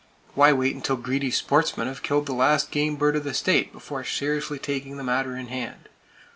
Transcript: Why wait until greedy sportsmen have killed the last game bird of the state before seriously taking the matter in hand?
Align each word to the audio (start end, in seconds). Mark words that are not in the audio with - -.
Why 0.33 0.51
wait 0.51 0.73
until 0.73 0.95
greedy 0.95 1.29
sportsmen 1.29 1.85
have 1.87 2.01
killed 2.01 2.25
the 2.25 2.33
last 2.33 2.71
game 2.71 2.95
bird 2.95 3.15
of 3.15 3.23
the 3.23 3.35
state 3.35 3.71
before 3.71 4.03
seriously 4.03 4.57
taking 4.57 4.97
the 4.97 5.03
matter 5.03 5.37
in 5.37 5.49
hand? 5.49 5.89